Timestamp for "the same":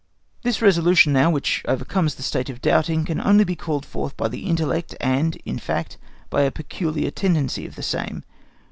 7.75-8.23